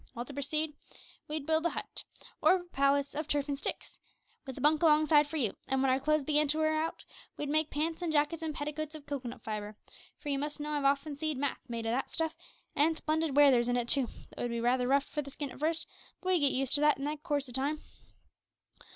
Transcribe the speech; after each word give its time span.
Well, 0.15 0.25
to 0.25 0.33
proceed: 0.33 0.73
we'd 1.27 1.45
build 1.45 1.63
a 1.67 1.69
hut 1.69 2.05
or 2.41 2.55
a 2.55 2.63
palace 2.63 3.13
of 3.13 3.27
turf 3.27 3.47
an' 3.47 3.55
sticks, 3.55 3.99
with 4.47 4.57
a 4.57 4.59
bunk 4.61 4.81
alongside 4.81 5.27
for 5.27 5.37
you; 5.37 5.49
an 5.67 5.77
w'en 5.79 5.91
our 5.91 5.99
clo'se 5.99 6.23
began 6.23 6.47
for 6.47 6.53
to 6.53 6.57
wear 6.57 6.81
out, 6.83 7.05
we'd 7.37 7.49
make 7.49 7.69
pants 7.69 8.01
and 8.01 8.11
jackets 8.11 8.41
and 8.41 8.55
petticoats 8.55 8.95
of 8.95 9.05
cocoanut 9.05 9.43
fibre; 9.43 9.77
for 10.17 10.29
you 10.29 10.39
must 10.39 10.59
know 10.59 10.71
I've 10.71 10.85
often 10.85 11.15
see'd 11.19 11.37
mats 11.37 11.69
made 11.69 11.85
o' 11.85 11.91
that 11.91 12.09
stuff, 12.09 12.33
an' 12.75 12.95
splendid 12.95 13.35
wear 13.35 13.51
there's 13.51 13.67
in 13.67 13.77
it 13.77 13.87
too, 13.87 14.07
though 14.31 14.39
it 14.39 14.41
would 14.45 14.49
be 14.49 14.59
rather 14.59 14.87
rough 14.87 15.05
for 15.05 15.21
the 15.21 15.29
skin 15.29 15.51
at 15.51 15.59
first; 15.59 15.87
but 16.19 16.29
we'd 16.29 16.39
get 16.39 16.51
used 16.53 16.73
to 16.73 16.81
that 16.81 16.97
in 16.97 17.17
coorse 17.19 17.47
o' 17.47 17.51
time. 17.51 17.83